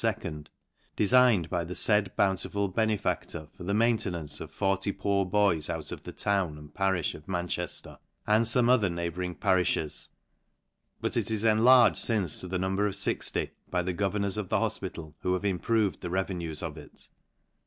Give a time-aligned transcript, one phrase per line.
[0.95, 5.69] de signed by the faid bountiful benefactor for the main tenance, of 40 poor boys
[5.69, 10.07] out of the town and parifh of Manchefter, and fome other neighbouring parifhes;
[11.01, 14.57] but it is enlarged fince to the number of 60, by the governors of the
[14.57, 17.07] hofpital, who have im proved the revenues of it.